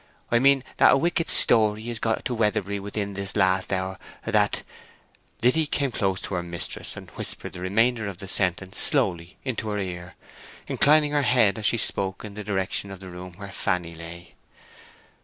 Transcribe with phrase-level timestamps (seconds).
[0.31, 4.63] "I mean that a wicked story is got to Weatherbury within this last hour—that—"
[5.43, 9.69] Liddy came close to her mistress and whispered the remainder of the sentence slowly into
[9.69, 10.15] her ear,
[10.65, 14.33] inclining her head as she spoke in the direction of the room where Fanny lay.